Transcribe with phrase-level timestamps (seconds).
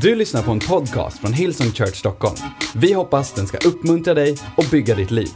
[0.00, 2.36] Du lyssnar på en podcast från Hillsong Church Stockholm.
[2.74, 5.30] Vi hoppas den ska uppmuntra dig och bygga ditt liv.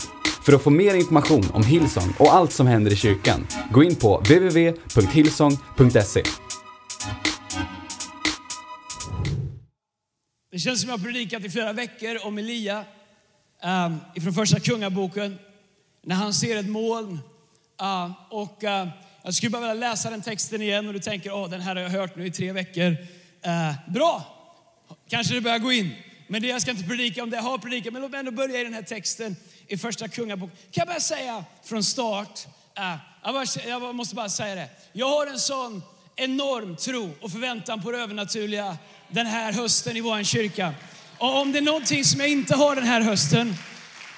[0.45, 3.97] För att få mer information om Hillsong och allt som händer i kyrkan, gå in
[3.97, 6.23] på www.hillsong.se.
[10.50, 12.84] Det känns som jag har predikat i flera veckor om Elia
[13.86, 15.38] um, ifrån första kungaboken.
[16.02, 17.18] När han ser ett moln.
[17.82, 18.88] Uh, och uh,
[19.22, 21.82] jag skulle bara vilja läsa den texten igen och du tänker, åh den här har
[21.82, 22.96] jag hört nu i tre veckor.
[23.47, 24.25] Eh, bra,
[25.09, 25.95] kanske det börjar gå in.
[26.27, 28.31] Men det jag ska inte predika om det jag har predikat, men låt mig ändå
[28.31, 30.57] börja i den här texten i första kungaboken.
[30.57, 32.47] Kan jag bara säga från start,
[32.78, 34.69] eh, jag, bara, jag måste bara säga det.
[34.92, 35.83] Jag har en sån
[36.17, 38.77] enorm tro och förväntan på det övernaturliga
[39.09, 40.75] den här hösten i vår kyrka.
[41.19, 43.55] Och om det är någonting som jag inte har den här hösten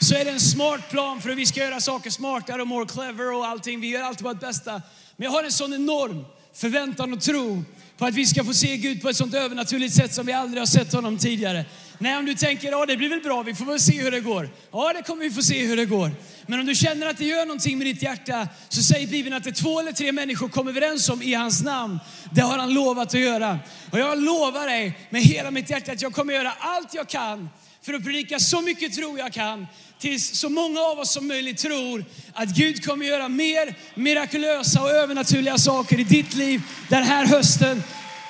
[0.00, 2.86] så är det en smart plan för hur vi ska göra saker smartare och more
[2.86, 3.80] clever och allting.
[3.80, 4.82] Vi gör alltid vårt bästa.
[5.16, 7.64] Men jag har en sån enorm förväntan och tro
[7.98, 10.60] på att vi ska få se Gud på ett sånt övernaturligt sätt som vi aldrig
[10.60, 11.64] har sett honom tidigare.
[11.98, 14.20] Nej, om du tänker, ja det blir väl bra, vi får väl se hur det
[14.20, 14.50] går.
[14.72, 16.10] Ja, det kommer vi få se hur det går.
[16.46, 19.44] Men om du känner att det gör någonting med ditt hjärta så säger Bibeln att
[19.44, 21.98] det är två eller tre människor kommer överens om i hans namn.
[22.32, 23.58] Det har han lovat att göra.
[23.90, 27.48] Och jag lovar dig med hela mitt hjärta att jag kommer göra allt jag kan
[27.88, 29.66] för att predika så mycket tro jag kan
[29.98, 34.90] tills så många av oss som möjligt tror att Gud kommer göra mer mirakulösa och
[34.90, 37.82] övernaturliga saker i ditt liv den här hösten.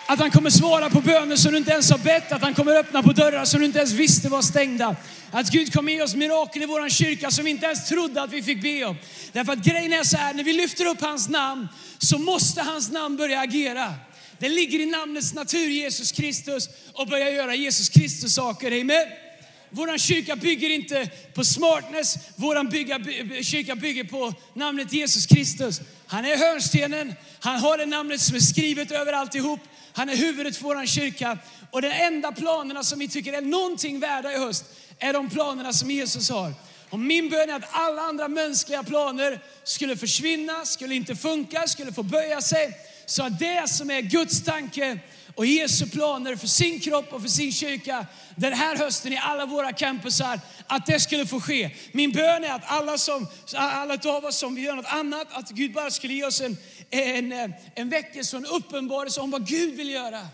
[0.06, 2.76] Att han kommer svara på böner som du inte ens har bett, att han kommer
[2.76, 4.96] öppna på dörrar som du inte ens visste var stängda.
[5.30, 8.32] Att Gud kommer ge oss mirakel i vår kyrka som vi inte ens trodde att
[8.32, 8.96] vi fick be om.
[9.32, 12.90] Därför att grejen är så här, när vi lyfter upp hans namn så måste hans
[12.90, 13.94] namn börja agera.
[14.38, 18.80] Det ligger i namnets natur, Jesus Kristus, och börja göra Jesus Kristus saker.
[18.80, 19.27] Amen.
[19.70, 22.98] Vår kyrka bygger inte på smartness, vår bygga,
[23.42, 25.80] kyrka bygger på namnet Jesus Kristus.
[26.06, 29.60] Han är hörnstenen, han har det namnet som är skrivet över alltihop.
[29.92, 31.38] Han är huvudet för vår kyrka.
[31.70, 34.64] Och de enda planerna som vi tycker är någonting värda i höst
[34.98, 36.52] är de planerna som Jesus har.
[36.90, 41.92] Och min bön är att alla andra mänskliga planer skulle försvinna, skulle inte funka, skulle
[41.92, 42.76] få böja sig.
[43.06, 44.98] Så att det som är Guds tanke
[45.38, 48.06] och Jesu planer för sin kropp och för sin kyrka
[48.36, 51.70] den här hösten i alla våra campusar, att det skulle få ske.
[51.92, 55.50] Min bön är att alla, som, alla av oss som vill göra något annat, att
[55.50, 56.56] Gud bara skulle ge oss en,
[56.90, 60.28] en, eh, en väckelse och en uppenbarelse om vad Gud vill göra.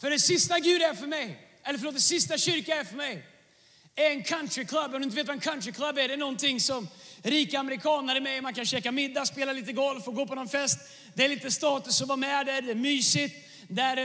[0.00, 3.24] För det sista Gud är för mig, eller förlåt, det sista kyrka är för mig,
[3.96, 6.60] är en country club, Om du inte vet vad en countryclub är, det är någonting
[6.60, 6.88] som
[7.22, 10.48] rika amerikaner är med Man kan käka middag, spela lite golf och gå på någon
[10.48, 10.78] fest.
[11.14, 13.48] Det är lite status att vara med där, det är mysigt.
[13.68, 13.96] Där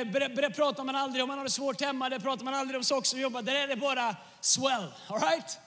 [0.41, 2.83] eh, pratar man aldrig om man har det svårt hemma, där pratar man aldrig om
[2.83, 3.41] saker som jobbar.
[3.41, 4.93] Där är det bara swell.
[5.07, 5.57] All right?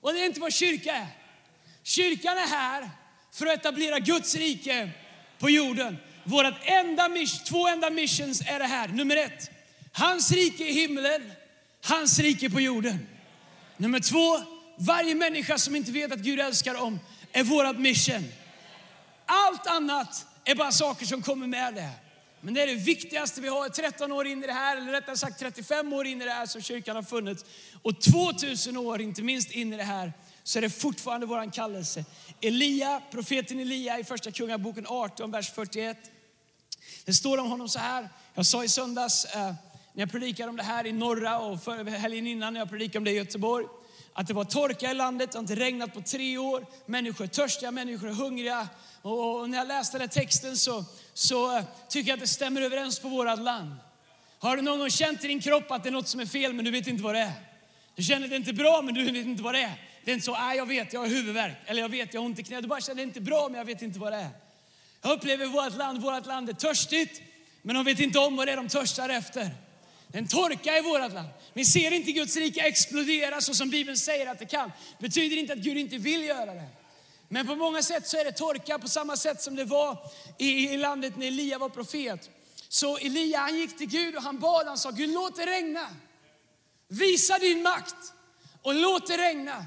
[0.00, 1.06] Och det är inte vad kyrka är.
[1.82, 2.90] Kyrkan är här
[3.32, 4.90] för att etablera Guds rike
[5.38, 5.98] på jorden.
[6.24, 8.88] Våra enda mission, två enda missions är det här.
[8.88, 9.50] Nummer ett,
[9.92, 11.32] hans rike i himlen,
[11.84, 13.06] hans rike på jorden.
[13.76, 17.00] Nummer två, varje människa som inte vet att Gud älskar dem
[17.32, 18.24] är vårt mission.
[19.26, 21.90] Allt annat är bara saker som kommer med det.
[22.40, 23.68] Men det är det viktigaste vi har.
[23.68, 26.46] 13 år in i det här, eller rättare sagt 35 år in i det här
[26.46, 27.44] som kyrkan har funnits.
[27.82, 30.12] Och 2000 år, inte minst, in i det här
[30.42, 32.04] så är det fortfarande vår kallelse.
[32.40, 35.96] Elia, profeten Elia i första kungaboken 18, vers 41.
[37.04, 38.08] Det står om honom så här.
[38.34, 39.40] Jag sa i söndags eh,
[39.92, 42.98] när jag predikade om det här i norra och för, helgen innan när jag predikade
[42.98, 43.66] om det i Göteborg.
[44.18, 46.66] Att det var torka i landet, det har inte regnat på tre år.
[46.86, 48.68] Människor är törstiga, människor är hungriga.
[49.02, 50.84] Och, och när jag läste den här texten så,
[51.14, 53.74] så eh, tycker jag att det stämmer överens på vårt land.
[54.38, 56.52] Har du någon gång känt i din kropp att det är något som är fel
[56.52, 57.32] men du vet inte vad det är?
[57.94, 59.74] Du känner att det är inte bra men du vet inte vad det är.
[60.04, 61.56] Det är inte så, nej jag vet, jag har huvudvärk.
[61.66, 62.62] Eller jag vet, jag har ont i knät.
[62.62, 64.30] Du bara känner, det är inte bra men jag vet inte vad det är.
[65.02, 67.22] Jag upplever vårt land, vårt land är törstigt.
[67.62, 69.50] Men de vet inte om vad det är de törstar efter.
[70.12, 71.28] En torka i vårt land.
[71.52, 74.72] Vi ser inte Guds rike explodera så som Bibeln säger att det kan.
[74.98, 76.68] Det betyder inte att Gud inte vill göra det.
[77.28, 79.98] Men på många sätt så är det torka på samma sätt som det var
[80.38, 82.30] i, landet när Elia var profet.
[82.68, 85.88] Så Elia han gick till Gud och han bad, han sa Gud låt det regna.
[86.88, 88.12] Visa din makt
[88.62, 89.64] och låt det regna.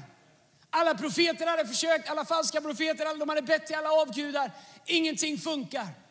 [0.70, 4.52] Alla profeter hade försökt, alla falska profeter, de hade bett till alla avgudar.
[4.86, 6.01] Ingenting funkar.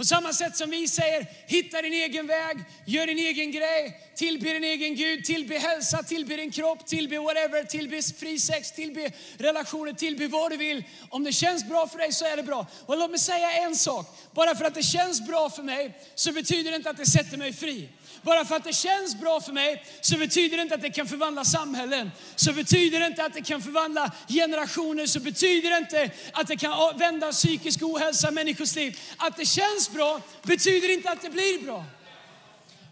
[0.00, 4.52] På samma sätt som vi säger, hitta din egen väg, gör din egen grej, tillbe
[4.52, 9.92] din egen Gud, tillbe hälsa, tillbe din kropp, tillbe whatever, tillbe fri sex, tillbe relationer,
[9.92, 10.84] tillbe vad du vill.
[11.08, 12.66] Om det känns bra för dig så är det bra.
[12.86, 16.32] Och låt mig säga en sak, bara för att det känns bra för mig så
[16.32, 17.88] betyder det inte att det sätter mig fri.
[18.22, 21.08] Bara för att det känns bra för mig så betyder det inte att det kan
[21.08, 22.10] förvandla samhällen.
[22.36, 25.06] Så betyder det inte att det kan förvandla generationer.
[25.06, 29.00] Så betyder det inte att det kan vända psykisk ohälsa i människors liv.
[29.16, 31.84] Att det känns bra betyder inte att det blir bra.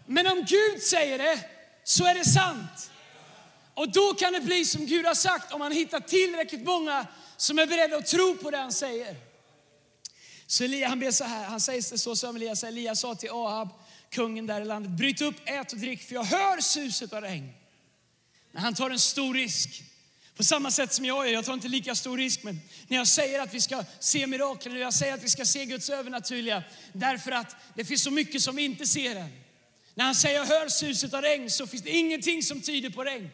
[0.05, 1.39] Men om Gud säger det
[1.83, 2.91] så är det sant.
[3.73, 7.59] Och då kan det bli som Gud har sagt om han hittar tillräckligt många som
[7.59, 9.15] är beredda att tro på det han säger.
[10.47, 13.15] Så Elia han ber så här, han säger det så som Elia säger, Elia sa
[13.15, 13.69] till Ahab,
[14.09, 17.49] kungen där i landet, bryt upp, ät och drick för jag hör suset av regn.
[18.51, 19.83] När han tar en stor risk.
[20.37, 23.07] På samma sätt som jag gör, jag tar inte lika stor risk, men när jag
[23.07, 26.63] säger att vi ska se mirakler, när jag säger att vi ska se Guds övernaturliga,
[26.93, 29.29] därför att det finns så mycket som vi inte ser än.
[29.93, 33.03] När han säger jag hör suset av regn så finns det ingenting som tyder på
[33.03, 33.29] regn.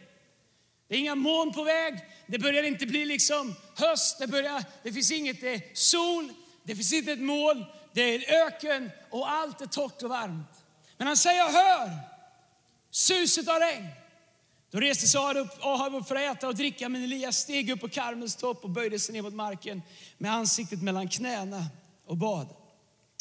[0.88, 4.94] Det är inga moln på väg, det börjar inte bli liksom höst, det, börjar, det
[4.94, 6.33] finns inget det är sol,
[6.63, 10.64] det finns inte ett moln, det är öken och allt är torrt och varmt.
[10.97, 12.00] Men han säger, jag hör
[12.92, 13.88] suset av regn.
[14.71, 15.21] Då reste sig
[15.62, 18.69] Ahab upp för att äta och dricka, men Elias steg upp på Karmels topp och
[18.69, 19.81] böjde sig ner mot marken
[20.18, 21.65] med ansiktet mellan knäna
[22.06, 22.47] och bad.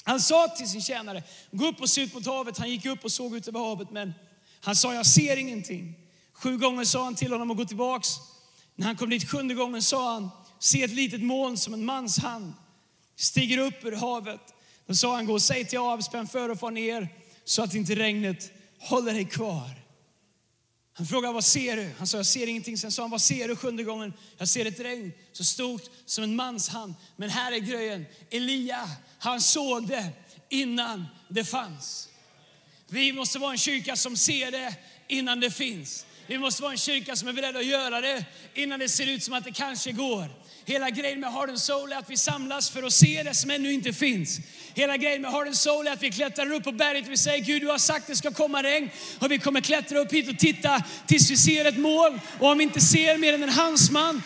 [0.04, 2.58] Han sa till sin tjänare, gå upp och se ut mot havet.
[2.58, 4.14] Han gick upp och såg ut över havet, men
[4.60, 5.94] han sa, jag ser ingenting.
[6.32, 8.08] Sju gånger sa han till honom att gå tillbaks.
[8.74, 12.18] När han kom dit sjunde gången sa han, se ett litet moln som en mans
[12.18, 12.52] hand
[13.16, 14.54] stiger upp ur havet.
[14.86, 17.08] Då sa han, gå och säg till Ahab, spänn för och far ner
[17.44, 19.70] så att inte regnet håller dig kvar.
[20.96, 21.90] Han frågade, vad ser du?
[21.98, 22.78] Han sa, jag ser ingenting.
[22.78, 23.56] Sen sa han, vad ser du?
[23.56, 26.94] Sjunde gången, jag ser ett regn så stort som en mans hand.
[27.16, 30.08] Men här är grejen, Elia, han såg det
[30.48, 32.08] innan det fanns.
[32.88, 34.74] Vi måste vara en kyrka som ser det
[35.08, 36.06] innan det finns.
[36.26, 38.24] Vi måste vara en kyrka som är beredd att göra det
[38.54, 40.28] innan det ser ut som att det kanske går.
[40.66, 43.50] Hela grejen med Heart and Soul är att vi samlas för att se det som
[43.50, 44.38] ännu inte finns.
[44.74, 47.16] Hela grejen med Heart and Soul är att vi klättrar upp på berget och vi
[47.16, 48.90] säger Gud du har sagt det ska komma regn.
[49.18, 52.20] Och vi kommer klättra upp hit och titta tills vi ser ett mål.
[52.40, 54.22] Och om vi inte ser mer än en handsman,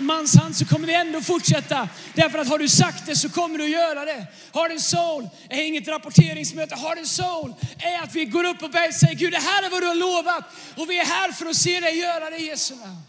[0.00, 1.88] mans hand så kommer vi ändå fortsätta.
[2.14, 4.26] Därför att har du sagt det så kommer du att göra det.
[4.54, 6.74] Heart and Soul är inget rapporteringsmöte.
[6.74, 9.62] Heart and Soul är att vi går upp på berget och säger Gud det här
[9.62, 10.44] är vad du har lovat.
[10.76, 13.02] Och vi är här för att se dig göra det i Jesu namn.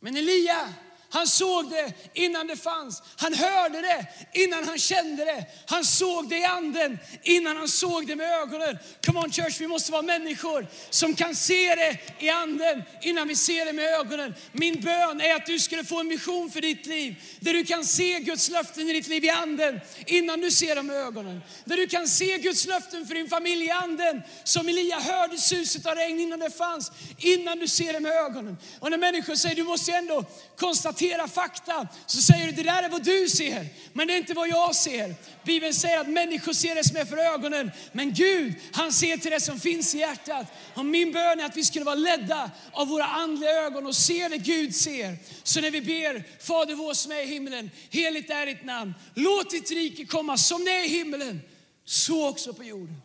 [0.00, 0.68] Men Elia,
[1.14, 3.02] han såg det innan det fanns.
[3.16, 5.46] Han hörde det innan han kände det.
[5.66, 8.78] Han såg det i anden innan han såg det med ögonen.
[9.06, 13.36] Come on church, vi måste vara människor som kan se det i anden innan vi
[13.36, 14.34] ser det med ögonen.
[14.52, 17.14] Min bön är att du skulle få en mission för ditt liv.
[17.40, 20.86] Där du kan se Guds löften i ditt liv i anden innan du ser dem
[20.86, 21.42] med ögonen.
[21.64, 24.22] Där du kan se Guds löften för din familj i anden.
[24.44, 26.92] Som Elia hörde suset av regn innan det fanns.
[27.18, 28.56] Innan du ser det med ögonen.
[28.80, 30.24] Och när människor säger du måste ändå
[30.56, 34.18] konstatera acceptera fakta så säger du det där är vad du ser, men det är
[34.18, 35.14] inte vad jag ser.
[35.44, 39.30] Bibeln säger att människor ser det som är för ögonen, men Gud han ser till
[39.30, 40.46] det som finns i hjärtat.
[40.74, 44.28] Och min bön är att vi skulle vara ledda av våra andliga ögon och se
[44.28, 45.16] det Gud ser.
[45.42, 48.94] Så när vi ber Fader vår som är i himlen, heligt är ditt namn.
[49.14, 51.40] Låt ditt rike komma som det är i himlen,
[51.84, 53.02] så också på jorden.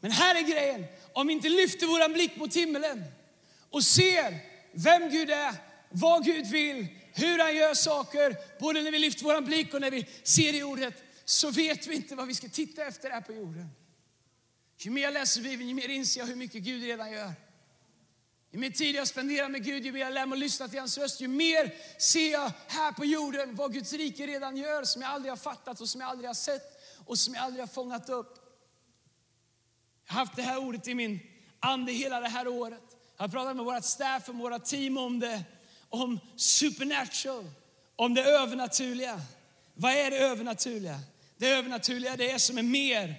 [0.00, 3.04] Men här är grejen, om vi inte lyfter våran blick mot himlen
[3.70, 4.34] och ser
[4.72, 5.54] vem Gud är,
[5.90, 6.86] vad Gud vill,
[7.18, 10.62] hur han gör saker, både när vi lyfter vår blick och när vi ser i
[10.62, 10.94] ordet,
[11.24, 13.68] så vet vi inte vad vi ska titta efter här på jorden.
[14.78, 17.32] Ju mer jag läser Bibeln, ju mer inser jag hur mycket Gud redan gör.
[18.50, 20.78] Ju mer tid jag spenderar med Gud, ju mer jag lär mig att lyssna till
[20.78, 25.02] hans röst, ju mer ser jag här på jorden vad Guds rike redan gör som
[25.02, 27.68] jag aldrig har fattat och som jag aldrig har sett och som jag aldrig har
[27.68, 28.38] fångat upp.
[30.06, 31.20] Jag har haft det här ordet i min
[31.60, 32.96] ande hela det här året.
[33.16, 35.44] Jag har pratat med vårt staff och våra team om det
[35.90, 37.50] om supernatural,
[37.96, 39.20] om det övernaturliga.
[39.74, 41.00] Vad är det övernaturliga?
[41.36, 43.14] Det övernaturliga det är det som är mer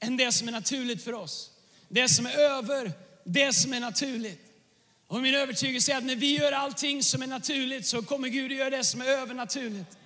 [0.00, 1.50] än det som är naturligt för oss.
[1.88, 2.92] Det som är över
[3.24, 4.40] det som är naturligt.
[5.06, 8.52] Och min övertygelse är att när vi gör allting som är naturligt så kommer Gud
[8.52, 9.98] att göra det som är övernaturligt.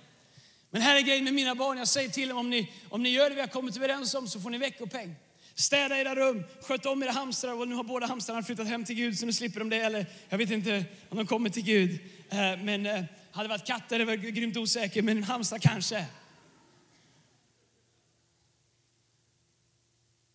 [0.69, 3.09] Men här är grejen med mina barn, jag säger till dem om ni, om ni
[3.09, 5.15] gör det vi har kommit överens om så får ni veckopeng.
[5.59, 8.95] Städa era rum, sköt om era hamstrar och nu har båda hamstrarna flyttat hem till
[8.95, 9.77] Gud så nu slipper de det.
[9.77, 11.99] Eller jag vet inte om de kommer till Gud.
[12.29, 16.05] Eh, men eh, hade det varit katter, det var grymt osäker, men en hamstrar kanske.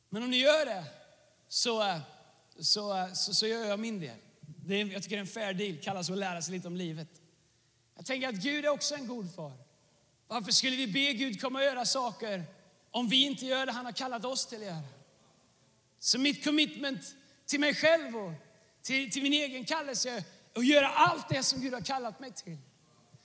[0.09, 0.85] Men om ni gör det
[1.49, 1.99] så, eh,
[2.59, 4.17] så, så, så gör jag min del.
[4.41, 6.76] Det är, jag tycker det är en fair deal, kallas att lära sig lite om
[6.76, 7.09] livet.
[7.97, 9.52] Jag tänker att Gud är också en god far.
[10.26, 12.45] Varför skulle vi be Gud komma och göra saker
[12.91, 14.83] om vi inte gör det han har kallat oss till att göra?
[16.05, 17.01] Så mitt commitment
[17.47, 18.33] till mig själv och
[18.83, 20.23] till, till min egen kallelse är
[20.55, 22.59] att göra allt det som Gud har kallat mig till.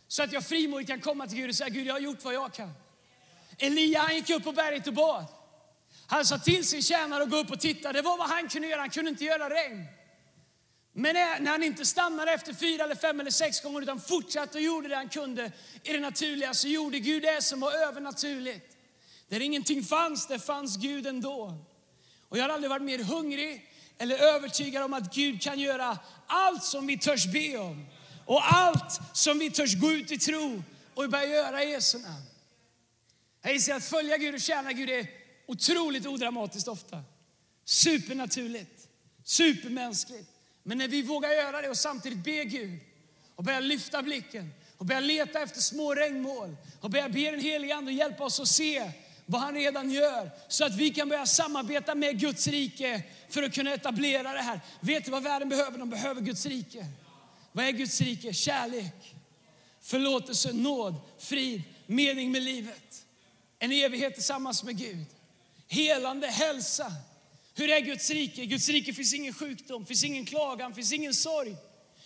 [0.08, 2.34] Så att jag frimodigt kan komma till Gud och säga, Gud jag har gjort vad
[2.34, 2.74] jag kan.
[3.58, 5.26] Elia han gick upp på berget och bad.
[6.08, 7.94] Han sa till sin tjänare att gå upp och titta.
[7.94, 9.86] Det var vad han kunde göra, han kunde inte göra regn.
[10.94, 14.64] Men när han inte stannade efter fyra, eller fem eller sex gånger utan fortsatte och
[14.64, 15.52] gjorde det han kunde
[15.84, 18.78] i det naturliga så gjorde Gud det som var övernaturligt.
[19.28, 21.66] Där ingenting fanns, där fanns Gud ändå.
[22.30, 26.64] Och jag har aldrig varit mer hungrig eller övertygad om att Gud kan göra allt
[26.64, 27.86] som vi törs be om.
[28.26, 32.24] Och allt som vi törs gå ut i tro och börja göra i Jesu namn.
[33.42, 35.08] Jag inser att följa Gud och tjäna Gud är
[35.46, 37.04] otroligt odramatiskt ofta.
[37.66, 38.88] Supernaturligt,
[39.24, 40.30] supermänskligt.
[40.64, 42.80] Men när vi vågar göra det och samtidigt be Gud
[43.36, 47.76] och börja lyfta blicken och börja leta efter små regnmål och börja be den helige
[47.76, 48.92] Ande hjälpa oss att se
[49.30, 53.54] vad han redan gör så att vi kan börja samarbeta med Guds rike för att
[53.54, 54.60] kunna etablera det här.
[54.80, 55.78] Vet du vad världen behöver?
[55.78, 56.86] De behöver Guds rike.
[57.52, 58.34] Vad är Guds rike?
[58.34, 59.16] Kärlek,
[59.82, 63.06] förlåtelse, nåd, frid, mening med livet.
[63.60, 65.06] En evighet tillsammans med Gud.
[65.68, 66.94] Helande, hälsa.
[67.56, 68.42] Hur är Guds rike?
[68.42, 71.56] I Guds rike finns ingen sjukdom, finns ingen klagan, finns ingen sorg.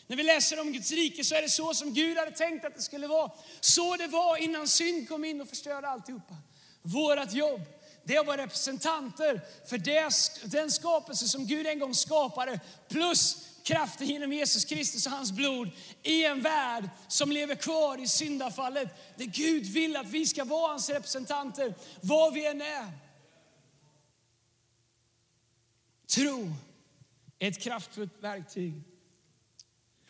[0.07, 2.75] När vi läser om Guds rike så är det så som Gud hade tänkt att
[2.75, 3.31] det skulle vara.
[3.59, 6.35] Så det var innan synd kom in och förstörde alltihopa.
[6.81, 7.61] Vårat jobb,
[8.03, 9.77] det är att vara representanter för
[10.47, 12.59] den skapelse som Gud en gång skapade,
[12.89, 15.71] plus kraften genom Jesus Kristus och hans blod
[16.03, 19.17] i en värld som lever kvar i syndafallet.
[19.17, 22.91] Där Gud vill att vi ska vara hans representanter, var vi än är.
[26.07, 26.53] Tro
[27.39, 28.73] är ett kraftfullt verktyg.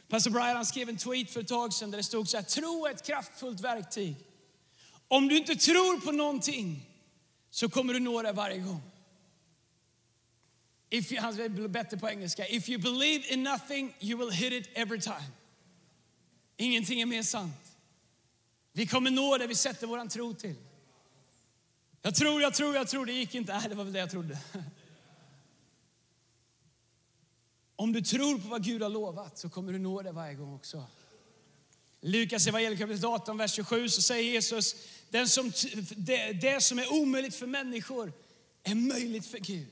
[0.08, 2.86] Pastor Brian skrev en tweet för ett tag sedan där det stod så här, tro
[2.86, 4.16] är ett kraftfullt verktyg.
[5.12, 6.90] Om du inte tror på någonting
[7.50, 8.82] så kommer du nå det varje gång.
[10.90, 12.48] If you, han är bättre på engelska.
[12.48, 15.32] If you believe in nothing you will hit it every time.
[16.58, 17.76] Ingenting är mer sant.
[18.74, 20.56] Vi kommer nå det vi sätter våran tro till.
[22.02, 23.06] Jag tror, jag tror, jag tror.
[23.06, 23.58] Det gick inte.
[23.58, 24.38] Nej, det var väl det jag trodde.
[27.76, 30.56] Om du tror på vad Gud har lovat så kommer du nå det varje gång
[30.56, 30.86] också.
[32.02, 34.76] Lukas evangelium kapitel 18, vers 27 så säger Jesus,
[35.12, 35.52] den som,
[35.98, 38.14] det, det som är omöjligt för människor
[38.64, 39.68] är möjligt för Gud.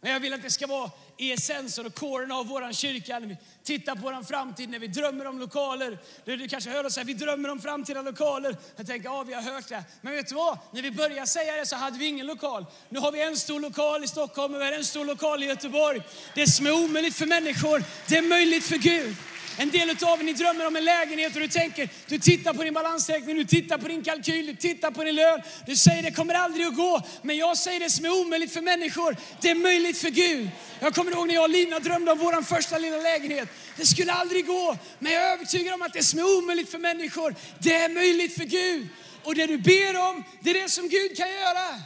[0.00, 3.18] Men jag vill att det ska vara essensen och kåren av vår kyrka.
[3.18, 5.98] När vi tittar på vår framtid, när vi drömmer om lokaler.
[6.24, 8.56] Du kanske hör oss säga, vi drömmer om framtida lokaler.
[8.76, 9.84] Jag tänker, ja vi har hört det.
[10.00, 10.58] Men vet du vad?
[10.72, 12.66] När vi började säga det så hade vi ingen lokal.
[12.88, 15.46] Nu har vi en stor lokal i Stockholm och vi har en stor lokal i
[15.46, 16.02] Göteborg.
[16.34, 19.16] Det som är omöjligt för människor, det är möjligt för Gud.
[19.60, 22.62] En del av er ni drömmer om en lägenhet och du tänker, du tittar på
[22.62, 25.42] din balansräkning, du tittar på din kalkyl, du tittar på din lön.
[25.66, 27.02] Du säger det kommer aldrig att gå.
[27.22, 30.48] Men jag säger det som är omöjligt för människor, det är möjligt för Gud.
[30.80, 33.48] Jag kommer ihåg när jag och Lina drömde om vår första lilla lägenhet.
[33.76, 36.78] Det skulle aldrig gå, men jag är övertygad om att det som är omöjligt för
[36.78, 38.88] människor, det är möjligt för Gud.
[39.24, 41.82] Och det du ber om, det är det som Gud kan göra.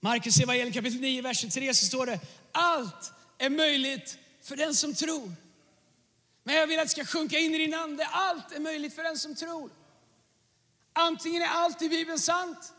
[0.00, 2.20] Markus evangelium kapitel 9, vers 23 så står det,
[2.56, 5.32] allt är möjligt för den som tror.
[6.44, 9.02] Men jag vill att det ska sjunka in i din ande, allt är möjligt för
[9.02, 9.70] den som tror.
[10.92, 12.72] Antingen är allt i Bibeln sant,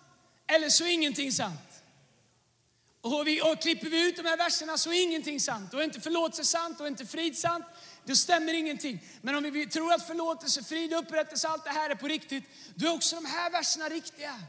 [0.47, 1.83] eller så är ingenting sant.
[3.01, 5.71] Och, vi, och klipper vi ut de här verserna så är ingenting sant.
[5.71, 7.65] Då är inte förlåtelse sant, då är inte frid sant,
[8.05, 9.03] då stämmer ingenting.
[9.21, 12.43] Men om vi tror att förlåtelse, frid, upprättelse, allt det här är på riktigt,
[12.75, 14.39] då är också de här verserna riktiga.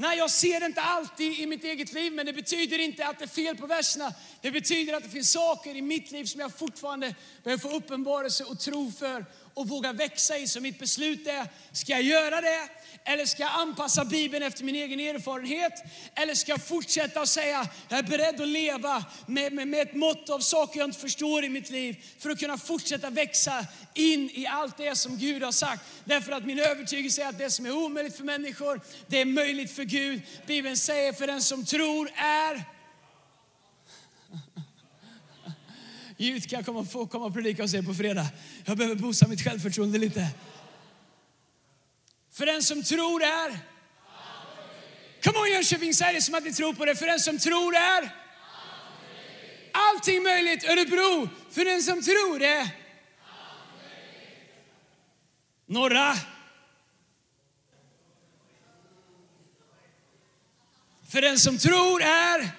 [0.00, 3.18] Nej, jag ser det inte alltid i mitt eget liv, men det betyder inte att
[3.18, 4.14] det är fel på verserna.
[4.40, 7.14] Det betyder att det finns saker i mitt liv som jag fortfarande
[7.44, 10.48] behöver få uppenbarelse och tro för och våga växa i.
[10.48, 12.68] Så mitt beslut är, ska jag göra det?
[13.04, 15.72] Eller ska jag anpassa Bibeln efter min egen erfarenhet?
[16.14, 19.94] Eller ska jag fortsätta och säga, jag är beredd att leva med, med, med ett
[19.94, 24.30] mått av saker jag inte förstår i mitt liv för att kunna fortsätta växa in
[24.30, 25.82] i allt det som Gud har sagt.
[26.04, 29.72] Därför att min övertygelse är att det som är omöjligt för människor, det är möjligt
[29.72, 30.22] för Gud.
[30.46, 32.64] Bibeln säger, för den som tror är
[36.16, 38.26] Ljud kan jag komma, få komma och predika hos er på fredag.
[38.64, 40.26] Jag behöver boosta mitt självförtroende lite.
[42.32, 43.58] För den som tror är...
[45.22, 46.96] Kom on Jönköping, säg det som att ni tror på det.
[46.96, 48.10] För den som tror är...
[49.72, 50.64] Allting möjligt.
[50.64, 52.79] Örebro, för den som tror är...
[55.70, 56.16] Norra.
[61.08, 62.50] För den som tror är...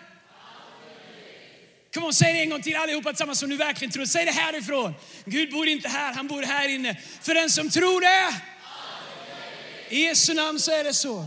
[1.93, 4.05] Kom on, säg det en gång till allihopa tillsammans som du verkligen tror.
[4.05, 4.93] Säg det härifrån.
[5.25, 6.95] Gud bor inte här, han bor här inne.
[7.21, 8.41] För den som tror det.
[9.95, 11.25] I Jesu namn så är det så.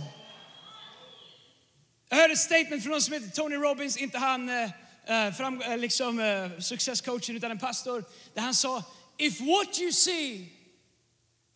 [2.08, 4.70] Jag hörde ett statement från någon som heter Tony Robbins, inte han eh,
[5.06, 8.04] eh fram, eh, liksom, success successcoachen utan en pastor.
[8.34, 8.82] Där han sa,
[9.18, 10.50] if what you see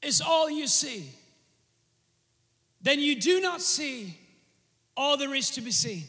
[0.02, 1.10] is all you see,
[2.80, 4.16] then you do not see
[4.96, 6.04] all there is to be seen.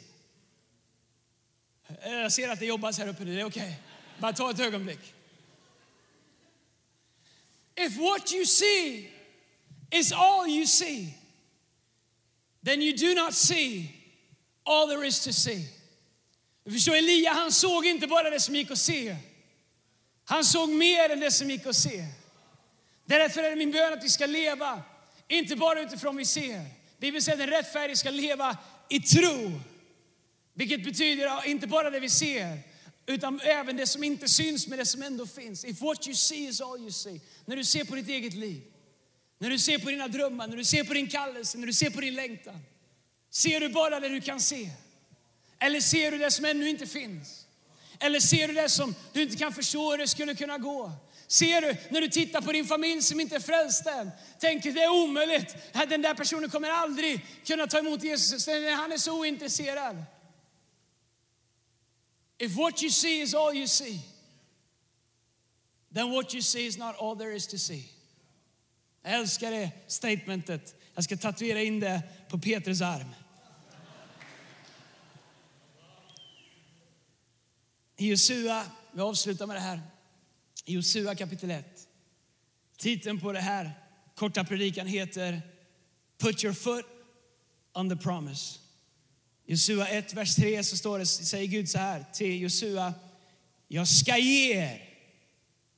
[2.03, 3.63] Eh, jag ser att det jobbas här uppe, nu, det är okej.
[3.63, 3.75] Okay.
[4.19, 4.99] Bara ta ett ögonblick.
[7.75, 9.09] If what you see
[9.91, 11.13] is all you see,
[12.63, 13.95] then you do not see
[14.65, 15.65] all there is to see.
[16.63, 19.15] Du förstår, Elia han såg inte bara det som gick att se.
[20.25, 22.05] Han såg mer än det som gick att se.
[23.09, 24.83] Därför är det min bön att vi ska leva,
[25.27, 26.65] inte bara utifrån vi ser.
[26.99, 28.57] Bibeln säger att den rättfärdige ska leva
[28.89, 29.51] i tro.
[30.53, 32.59] Vilket betyder inte bara det vi ser,
[33.05, 35.65] utan även det som inte syns men det som ändå finns.
[35.65, 37.21] If what you see is all you see.
[37.45, 38.61] När du ser på ditt eget liv,
[39.39, 41.89] när du ser på dina drömmar, när du ser på din kallelse, när du ser
[41.89, 42.59] på din längtan.
[43.31, 44.69] Ser du bara det du kan se?
[45.59, 47.45] Eller ser du det som ännu inte finns?
[47.99, 50.91] Eller ser du det som du inte kan förstå hur det skulle kunna gå?
[51.31, 54.11] Ser du när du tittar på din familj som inte är frälst än?
[54.39, 55.55] Tänker det är omöjligt.
[55.73, 58.47] Den där personen kommer aldrig kunna ta emot Jesus.
[58.47, 60.03] Han är så ointresserad.
[62.37, 63.99] If what you see is all you see,
[65.93, 67.83] then what you see is not all there is to see.
[69.03, 70.75] Jag älskar det statementet.
[70.95, 73.15] Jag ska tatuera in det på Petrus arm.
[77.97, 79.81] I Josua, vi avslutar med det här.
[80.69, 81.65] I Josua kapitel 1.
[82.77, 83.71] Titeln på det här
[84.15, 85.41] korta predikan heter
[86.17, 86.85] Put your foot
[87.73, 88.59] on the promise.
[89.45, 92.93] Josua 1, vers 3 så står det, säger Gud så här till Josua.
[93.67, 94.81] Jag ska ge er.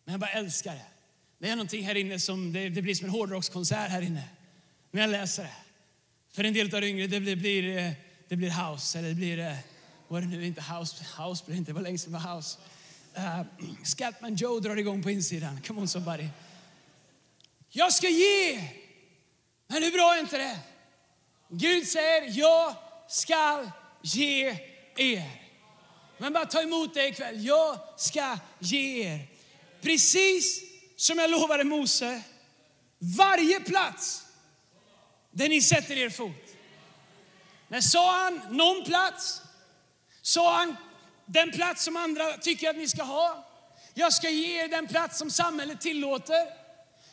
[0.05, 0.85] Men jag bara älskar det.
[1.39, 4.23] Det är någonting här inne som, det, det blir som en hårdrockskonsert här inne.
[4.91, 5.55] När jag läser det.
[6.31, 7.91] För en del av de yngre, det blir, blir, eh,
[8.27, 9.55] det blir house, eller det blir, eh,
[10.07, 12.19] vad är det nu, inte house, house blir det inte, det var länge sedan det
[12.19, 12.59] var house.
[13.17, 13.41] Uh,
[13.83, 16.27] Scatman Joe drar igång på insidan, come on somebody.
[17.69, 18.63] Jag ska ge,
[19.67, 20.59] men hur bra är inte det?
[21.49, 22.75] Gud säger, jag
[23.07, 24.57] ska ge
[24.95, 25.41] er.
[26.17, 27.45] Men bara ta emot det ikväll.
[27.45, 29.27] Jag ska ge er.
[29.81, 30.61] Precis
[30.95, 32.21] som jag lovade Mose.
[32.99, 34.25] Varje plats
[35.31, 36.55] där ni sätter er fot.
[37.67, 39.41] När sa han någon plats?
[40.21, 40.75] Sa han
[41.31, 43.47] den plats som andra tycker att ni ska ha?
[43.93, 46.45] Jag ska ge er den plats som samhället tillåter.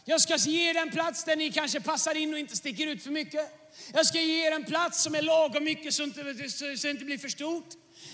[0.04, 3.02] Jag ska ge er den plats där ni kanske passar in och inte sticker ut
[3.02, 3.50] för mycket.
[3.92, 7.18] Jag ska ge er en plats som är lagom mycket så, att det inte blir
[7.18, 7.68] för stort.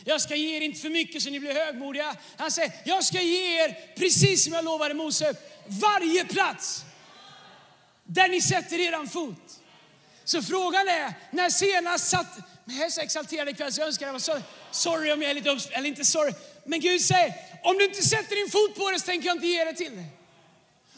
[0.05, 2.17] Jag ska ge er inte för mycket så ni blir högmodiga.
[2.37, 5.35] Han säger, jag ska ge er, precis som jag lovade Mose,
[5.67, 6.85] varje plats
[8.05, 9.61] där ni sätter eran fot.
[10.25, 12.27] Så frågan är, när senast satt,
[12.65, 14.39] jag är så exalterad ikväll så jag önskar jag var så,
[14.71, 16.33] sorry om jag är lite uppspelt, eller inte sorry.
[16.65, 19.47] Men Gud säger, om du inte sätter din fot på det så tänker jag inte
[19.47, 20.07] ge det till dig.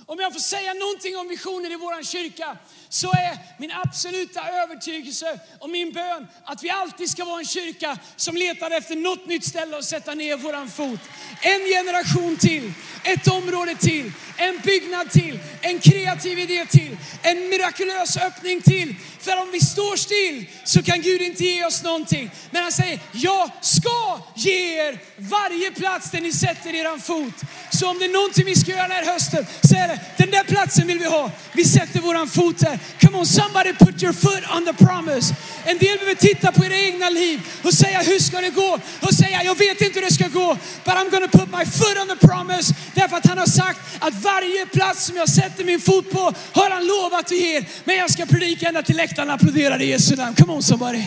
[0.09, 2.57] Om jag får säga någonting om visionen i vår kyrka
[2.89, 7.99] så är min absoluta övertygelse och min bön att vi alltid ska vara en kyrka
[8.17, 11.01] som letar efter något nytt ställe att sätta ner våran fot.
[11.43, 12.73] En generation till,
[13.05, 18.95] ett område till, en byggnad till, en kreativ idé till, en mirakulös öppning till.
[19.21, 22.31] För om vi står still så kan Gud inte ge oss någonting.
[22.51, 27.35] Men han säger, jag ska ge er varje plats där ni sätter eran fot.
[27.71, 30.31] Så om det är någonting vi ska göra den här hösten så är det, den
[30.31, 31.31] där platsen vill vi ha.
[31.53, 32.79] Vi sätter våran fot där.
[33.01, 35.35] Come on somebody put your foot on the promise.
[35.65, 38.79] En del behöver titta på era egna liv och säga hur ska det gå?
[39.01, 40.59] Och säga jag vet inte hur det ska gå.
[40.85, 42.75] But I'm gonna put my foot on the promise.
[42.95, 46.71] Därför att han har sagt att varje plats som jag sätter min fot på har
[46.71, 47.69] han lovat att ge er.
[47.85, 50.35] Men jag ska predika ända till läktaren applåderar i Jesu namn.
[50.35, 51.05] Come on somebody.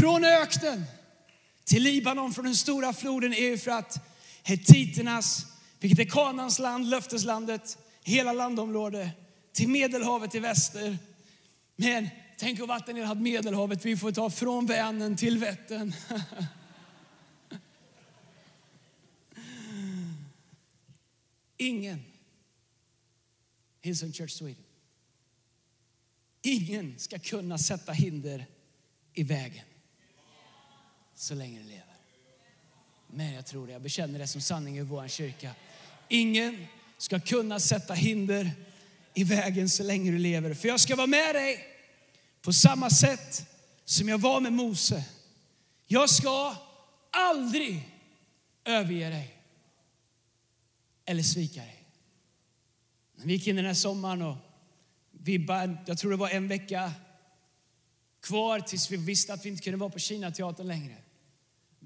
[0.00, 0.84] Från öknen
[1.66, 4.00] till Libanon, från den stora floden Eufrat,
[4.42, 5.46] Hettiternas,
[5.80, 9.10] vilket är Kanans land, löfteslandet, hela landområde,
[9.52, 10.98] till Medelhavet i väster.
[11.76, 15.92] Men tänk om vatten hade Medelhavet, vi får ta från Vänern till Vättern.
[21.56, 22.04] Ingen,
[23.80, 24.64] Hillsong Church Sweden,
[26.42, 28.46] ingen ska kunna sätta hinder
[29.12, 29.64] i vägen
[31.16, 31.96] så länge det lever.
[33.06, 35.54] Men jag tror det, jag bekänner det som sanning i vår kyrka.
[36.08, 36.66] Ingen
[36.98, 38.50] ska kunna sätta hinder
[39.14, 40.54] i vägen så länge du lever.
[40.54, 41.64] För jag ska vara med dig
[42.42, 43.46] på samma sätt
[43.84, 45.04] som jag var med Mose.
[45.86, 46.56] Jag ska
[47.10, 47.88] aldrig
[48.64, 49.36] överge dig
[51.04, 51.82] eller svika dig.
[53.14, 54.36] Vi gick in den här sommaren och
[55.10, 56.92] vi bara, jag tror det var en vecka
[58.20, 60.96] kvar tills vi visste att vi inte kunde vara på Kina-teatern längre.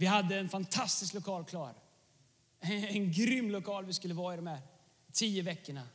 [0.00, 1.74] Vi hade en fantastisk lokal klar.
[2.60, 4.60] En grym lokal vi skulle vara i de här
[5.12, 5.88] tio veckorna.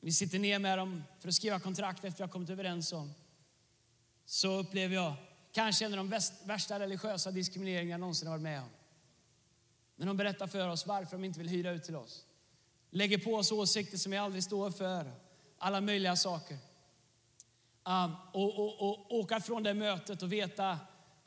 [0.00, 3.14] Vi sitter ner med dem för att skriva kontrakt efter vi har kommit överens om.
[4.24, 5.14] Så upplever jag
[5.52, 8.68] kanske en av de värsta religiösa diskrimineringar jag någonsin har varit med om.
[9.96, 12.24] När de berättar för oss varför de inte vill hyra ut till oss.
[12.90, 15.12] lägger på oss åsikter som vi aldrig står för.
[15.58, 16.58] Alla möjliga saker.
[17.84, 20.78] Um, och, och, och åka från det mötet och veta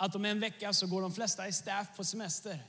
[0.02, 2.60] att om en vecka så går de flesta i staff på semester.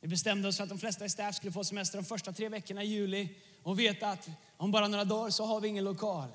[0.00, 2.48] Vi bestämde oss för att de flesta i staff skulle få semester de första tre
[2.48, 3.28] veckorna i juli
[3.62, 6.28] och veta att om bara några dagar så har vi ingen lokal.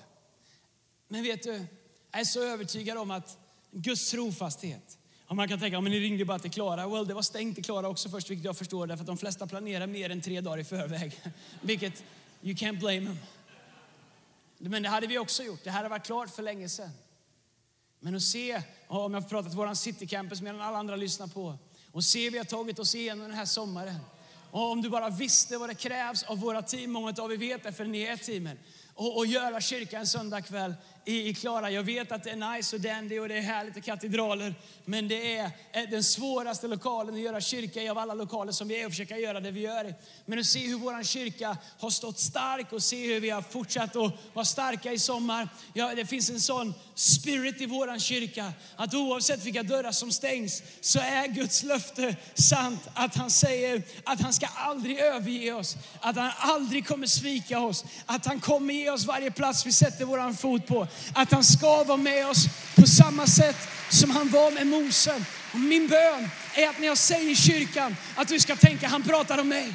[1.07, 1.65] Men vet du,
[2.11, 3.37] jag är så övertygad om att
[3.71, 6.87] Guds trofasthet, och man kan tänka, men ni ringde bara till Klara.
[6.87, 9.47] Well, det var stängt i Klara också först, vilket jag förstår, därför att de flesta
[9.47, 11.21] planerar mer än tre dagar i förväg.
[11.61, 12.03] Vilket,
[12.41, 13.17] you can't blame them.
[14.57, 15.63] Men det hade vi också gjort.
[15.63, 16.89] Det här har varit klart för länge sedan.
[18.05, 21.57] Men att se, om jag har pratat till våran citycampus medan alla andra lyssnar på,
[21.91, 23.99] och se vi har tagit oss igenom den här sommaren.
[24.51, 27.63] Och om du bara visste vad det krävs av våra team, många av er vet
[27.63, 28.59] det för ni är teamen,
[28.93, 30.73] och, och göra kyrka en söndagkväll
[31.05, 31.71] i, i Klara.
[31.71, 34.55] Jag vet att det är nice och dandy och det är härligt och katedraler.
[34.85, 38.67] Men det är eh, den svåraste lokalen att göra kyrka i av alla lokaler som
[38.67, 39.93] vi är och försöka göra det vi gör.
[40.25, 43.95] Men att se hur vår kyrka har stått stark och se hur vi har fortsatt
[43.95, 45.49] att vara starka i sommar.
[45.73, 50.63] Ja, det finns en sån spirit i vår kyrka att oavsett vilka dörrar som stängs
[50.81, 52.81] så är Guds löfte sant.
[52.93, 57.85] Att han säger att han ska aldrig överge oss, att han aldrig kommer svika oss,
[58.05, 61.83] att han kommer ge oss varje plats vi sätter våran fot på att han ska
[61.83, 63.57] vara med oss på samma sätt
[63.89, 65.25] som han var med Mose.
[65.53, 69.03] Och min bön är att när jag säger i kyrkan, att du ska tänka, han
[69.03, 69.73] pratar om mig.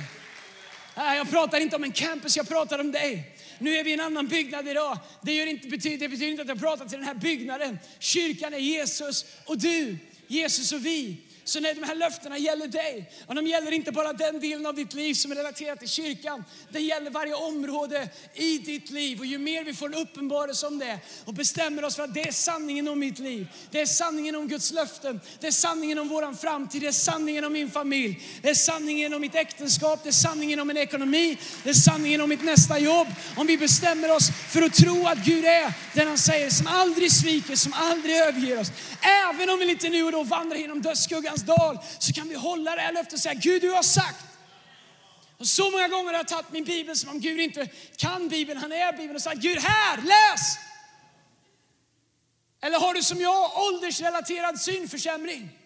[0.95, 3.37] Jag pratar inte om en campus, jag pratar om dig.
[3.59, 4.99] Nu är vi i en annan byggnad idag.
[5.23, 7.79] Det, gör inte, det betyder inte att jag pratar till den här byggnaden.
[7.99, 11.17] Kyrkan är Jesus och du, Jesus och vi.
[11.44, 14.74] Så när de här löftena gäller dig, och de gäller inte bara den delen av
[14.74, 19.18] ditt liv som är relaterad till kyrkan, det gäller varje område i ditt liv.
[19.20, 22.29] Och ju mer vi får en uppenbarelse om det och bestämmer oss för att det
[22.29, 26.09] är sanningen om mitt liv, det är sanningen om Guds löften, det är sanningen om
[26.09, 30.09] våran framtid, det är sanningen om min familj, det är sanningen om mitt äktenskap, det
[30.09, 33.09] är sanningen om min ekonomi, det är sanningen om mitt nästa jobb.
[33.37, 37.12] Om vi bestämmer oss för att tro att Gud är den han säger, som aldrig
[37.12, 38.72] sviker, som aldrig överger oss.
[39.00, 41.30] Även om vi lite nu och då vandrar genom dödsskuggan.
[41.38, 44.25] Sörmlands dal så kan vi hålla det här löftet och säga Gud du har sagt.
[45.37, 47.66] Och så många gånger har jag tagit min bibel som om Gud inte
[47.97, 50.59] kan bibeln, han är bibeln och sagt Gud här, läs!
[52.61, 55.59] Eller har du som jag åldersrelaterad synförsämring?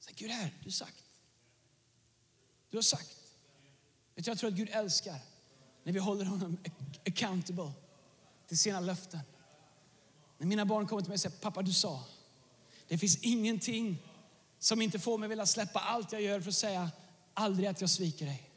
[0.00, 1.04] Så, Gud här, du har sagt.
[2.70, 3.16] Du har sagt.
[4.14, 5.18] Jag tror att Gud älskar
[5.82, 6.58] när vi håller honom
[7.06, 7.72] accountable
[8.48, 9.20] till sina löften.
[10.38, 12.04] När mina barn kommer till mig och säger, pappa du sa,
[12.88, 14.02] det finns ingenting
[14.58, 16.90] som inte får mig vilja släppa allt jag gör för att säga,
[17.34, 18.50] aldrig att jag sviker dig.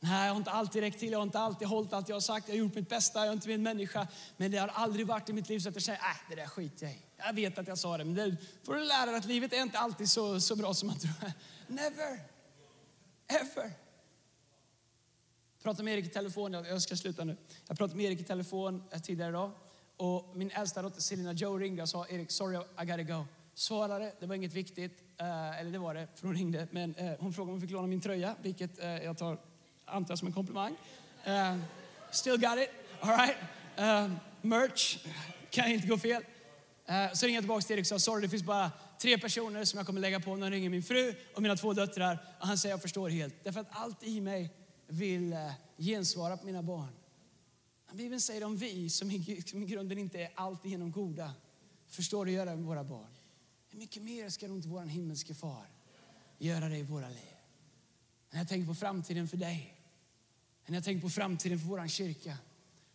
[0.00, 2.20] Nej, jag har inte alltid räckt till, jag har inte alltid hållit allt jag har
[2.20, 4.08] sagt, jag har gjort mitt bästa, jag är inte min människa.
[4.36, 6.46] Men det har aldrig varit i mitt liv så att jag säger, äh, det där
[6.46, 6.98] skiter jag i.
[7.16, 9.62] Jag vet att jag sa det, men det får du lära dig att livet är
[9.62, 11.12] inte alltid så, så bra som man tror.
[11.66, 12.20] Never,
[13.28, 13.72] ever.
[15.54, 17.36] Jag pratade med Erik i telefon, jag ska sluta nu.
[17.66, 19.52] Jag pratade med Erik i telefon eh, tidigare idag.
[19.96, 23.24] Och min äldsta dotter Selina Joe ringde och sa, Erik, sorry I gotta go.
[23.54, 26.68] Svarade, det var inget viktigt, Eh, eller det var det, för hon ringde.
[26.70, 29.38] Men eh, hon frågade om hon fick låna min tröja, vilket eh, jag tar,
[29.84, 30.76] antar som en komplimang.
[31.24, 31.56] Eh,
[32.10, 33.36] still got it, all right.
[33.76, 34.10] Eh,
[34.42, 34.98] merch,
[35.50, 36.22] kan inte gå fel.
[36.86, 38.70] Eh, så ringde jag tillbaka till Erik och sa, sorry det finns bara
[39.02, 41.72] tre personer som jag kommer lägga på när jag ringer min fru och mina två
[41.72, 42.18] döttrar.
[42.40, 43.34] Och han säger, jag förstår helt.
[43.44, 44.50] Därför att allt i mig
[44.86, 45.36] vill
[45.78, 46.88] gensvara på mina barn.
[47.94, 51.34] Bibeln säger om vi, som i, som i grunden inte är alltigenom goda,
[51.86, 53.14] förstår att göra med våra barn.
[53.68, 55.66] Hur mycket mer ska inte vår himmelske far
[56.38, 57.34] göra det i våra liv?
[58.30, 59.74] När jag tänker på framtiden för dig,
[60.66, 62.38] när jag tänker på framtiden för vår kyrka,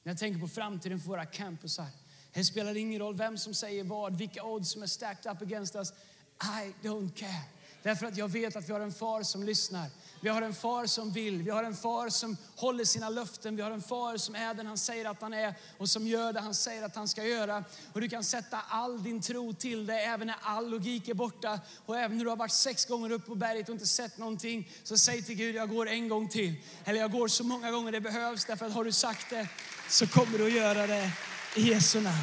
[0.03, 1.88] när jag tänker på framtiden för våra campusar.
[2.33, 5.75] Det spelar ingen roll vem som säger vad, vilka odds som är stacked up against
[5.75, 5.93] us.
[6.41, 7.43] I don't care.
[7.83, 9.89] Därför att jag vet att vi har en far som lyssnar.
[10.21, 13.62] Vi har en far som vill, vi har en far som håller sina löften, vi
[13.62, 16.39] har en far som är den han säger att han är och som gör det
[16.39, 17.63] han säger att han ska göra.
[17.93, 21.60] Och du kan sätta all din tro till det även när all logik är borta
[21.86, 24.71] och även när du har varit sex gånger upp på berget och inte sett någonting.
[24.84, 26.55] Så säg till Gud, jag går en gång till.
[26.86, 29.47] Eller jag går så många gånger det behövs därför att har du sagt det
[29.89, 31.12] så kommer du att göra det
[31.55, 32.17] i Jesu namn.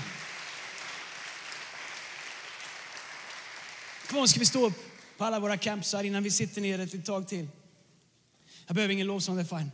[4.09, 4.85] Kom igen ska vi stå upp
[5.17, 7.49] på alla våra campsar innan vi sitter ner ett tag till.
[8.67, 9.71] Jag behöver ingen lovsång, det är fine.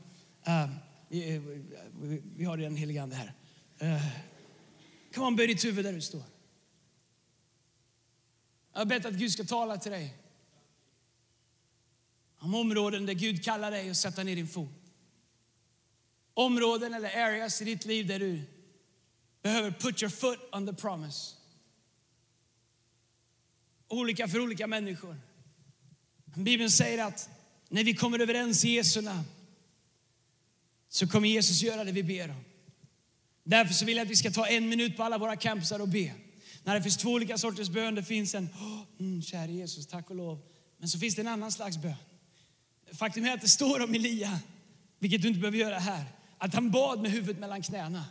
[0.49, 0.71] Uh,
[1.09, 1.41] vi,
[2.01, 3.35] vi, vi, har redan helig Ande här.
[3.83, 4.03] Uh,
[5.15, 6.23] come on, böj ditt huvud där du står.
[8.73, 10.17] Jag har bett att Gud ska tala till dig.
[12.39, 14.71] Om områden där Gud kallar dig att sätta ner din fot.
[16.35, 18.43] Områden eller areas i ditt liv där du
[19.43, 21.37] behöver put your foot on the promise.
[23.89, 25.21] Olika för olika människor.
[26.25, 27.31] Bibeln säger att
[27.73, 29.25] när vi kommer överens i Jesu namn
[30.89, 32.45] så kommer Jesus göra det vi ber om.
[33.45, 35.89] Därför så vill jag att vi ska ta en minut på alla våra campusar och
[35.89, 36.13] be.
[36.65, 37.95] När det finns två olika sorters bön.
[37.95, 40.39] Det finns en, oh, mm, käre Jesus, tack och lov.
[40.79, 41.95] Men så finns det en annan slags bön.
[42.93, 44.41] Faktum är att det står om Elia,
[44.99, 46.05] vilket du inte behöver göra här,
[46.39, 48.05] att han bad med huvudet mellan knäna.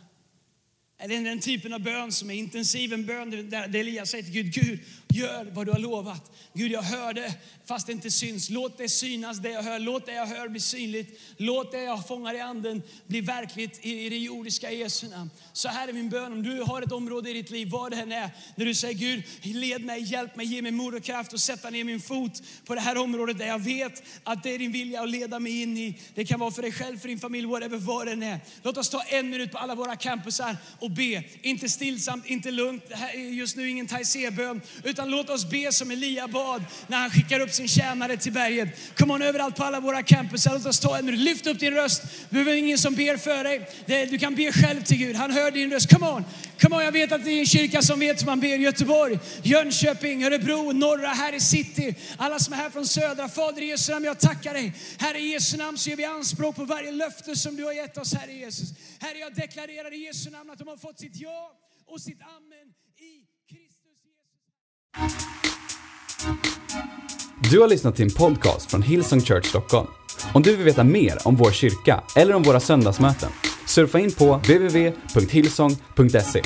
[1.08, 4.52] Det den typen av bön som är intensiv, en bön där Elias säger till Gud,
[4.52, 6.30] Gud, gör vad du har lovat.
[6.54, 7.34] Gud, jag hör det
[7.64, 8.50] fast det inte syns.
[8.50, 9.78] Låt det synas, det jag hör.
[9.78, 11.20] Låt det jag hör bli synligt.
[11.36, 15.30] Låt det jag fångar i anden bli verkligt i det jordiska Jesu namn.
[15.52, 17.96] Så här är min bön, om du har ett område i ditt liv, vad det
[17.96, 21.32] än är, när du säger Gud, led mig, hjälp mig, ge mig mod och kraft
[21.32, 24.58] och sätta ner min fot på det här området där jag vet att det är
[24.58, 25.98] din vilja att leda mig in i.
[26.14, 28.40] Det kan vara för dig själv, för din familj, whatever, vad det än är.
[28.62, 31.22] Låt oss ta en minut på alla våra campusar och be.
[31.42, 32.84] Inte stillsamt, inte lugnt.
[33.32, 37.50] Just nu ingen taizé-bön, utan låt oss be som Elia bad när han skickar upp
[37.50, 38.68] sin tjänare till berget.
[38.96, 40.52] Kom on överallt på alla våra campusar.
[40.52, 41.20] Låt oss ta en minut.
[41.20, 42.02] Lyft upp din röst.
[42.02, 44.06] Du behöver ingen som ber för dig.
[44.10, 45.16] Du kan be själv till Gud.
[45.16, 45.90] Han hör din röst.
[45.90, 46.24] Come on.
[46.62, 46.84] Come on.
[46.84, 48.56] Jag vet att det är en kyrka som vet hur man ber.
[48.56, 51.94] Göteborg, Jönköping, Örebro, norra, här i city.
[52.16, 53.28] Alla som är här från södra.
[53.28, 54.74] Fader i Jesu namn, jag tackar dig.
[54.98, 57.98] Herre i Jesu namn så gör vi anspråk på varje löfte som du har gett
[57.98, 58.68] oss, Herre Jesus.
[59.00, 61.50] Herre, jag deklarerar i Jesu namn att de har fått sitt ja
[61.86, 64.32] och sitt amen i Kristus Jesus.
[67.50, 69.88] Du har lyssnat till en podcast från Hillsong Church Stockholm.
[70.34, 73.30] Om du vill veta mer om vår kyrka eller om våra söndagsmöten,
[73.72, 76.42] surfa in på www.hillsong.se.